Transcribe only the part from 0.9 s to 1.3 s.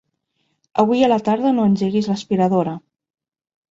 a la